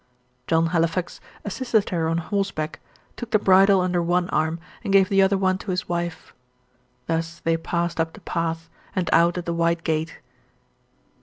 John 0.47 0.65
Halifax 0.73 1.21
assisted 1.45 1.89
her 1.91 2.09
on 2.09 2.17
horseback, 2.17 2.79
took 3.15 3.29
the 3.29 3.37
bridle 3.37 3.81
under 3.81 4.01
one 4.01 4.29
arm 4.31 4.59
and 4.83 4.91
gave 4.91 5.09
the 5.09 5.21
other 5.21 5.37
to 5.37 5.69
his 5.69 5.87
wife. 5.87 6.33
Thus 7.05 7.39
they 7.41 7.55
passed 7.55 7.99
up 7.99 8.13
the 8.13 8.21
path, 8.21 8.67
and 8.95 9.11
out 9.13 9.37
at 9.37 9.45
the 9.45 9.53
White 9.53 9.83
Gate. 9.83 10.17